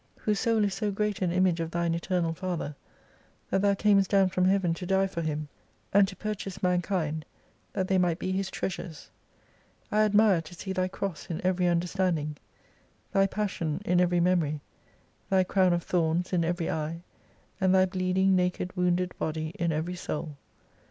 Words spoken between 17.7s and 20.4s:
Thy bleeding naked wounded body in every soul.